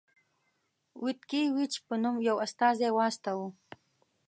[1.03, 3.47] ویتکي ویچ په نوم یو استازی واستاوه.